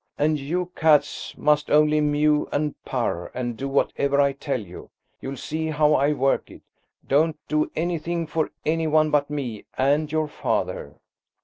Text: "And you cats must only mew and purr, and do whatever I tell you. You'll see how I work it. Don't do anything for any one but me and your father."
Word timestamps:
"And 0.17 0.39
you 0.39 0.71
cats 0.75 1.37
must 1.37 1.69
only 1.69 2.01
mew 2.01 2.49
and 2.51 2.73
purr, 2.85 3.29
and 3.35 3.55
do 3.55 3.69
whatever 3.69 4.19
I 4.19 4.31
tell 4.31 4.59
you. 4.59 4.89
You'll 5.19 5.37
see 5.37 5.67
how 5.67 5.93
I 5.93 6.11
work 6.11 6.49
it. 6.49 6.63
Don't 7.07 7.37
do 7.47 7.69
anything 7.75 8.25
for 8.25 8.49
any 8.65 8.87
one 8.87 9.11
but 9.11 9.29
me 9.29 9.65
and 9.77 10.11
your 10.11 10.27
father." 10.27 10.95